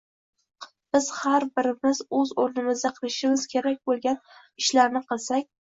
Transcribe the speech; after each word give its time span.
Biz 0.95 1.09
har 1.17 1.45
birimiz 1.59 2.01
o‘z 2.21 2.33
o‘rnimizda 2.45 2.93
qilishimiz 2.99 3.47
kerak 3.55 3.81
bo‘lgan 3.89 4.23
ishlarni 4.65 5.09
qilsak 5.15 5.53